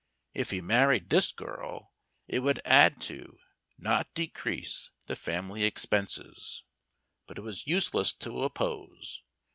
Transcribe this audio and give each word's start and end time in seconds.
If 0.33 0.49
he 0.49 0.61
married 0.61 1.11
this 1.11 1.31
girl, 1.31 1.93
it 2.27 2.39
would 2.39 2.59
add 2.65 2.99
to, 3.01 3.37
not 3.77 4.11
decrease, 4.15 4.89
the 5.05 5.15
family 5.15 5.63
expenses. 5.63 6.63
But 7.27 7.37
it 7.37 7.41
was 7.41 7.67
useless 7.67 8.11
to 8.13 8.41
oppose. 8.41 9.21